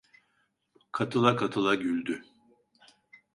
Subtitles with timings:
[0.91, 2.21] Katıla katıla güldü…